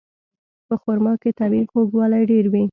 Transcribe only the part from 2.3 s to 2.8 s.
ډېر وي.